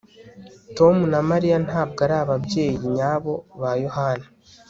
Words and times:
Tom 0.77 0.95
na 1.11 1.19
Mariya 1.29 1.57
ntabwo 1.67 1.99
ari 2.05 2.15
ababyeyi 2.23 2.85
nyabo 2.95 3.33
ba 3.59 3.71
Yohana 3.83 4.25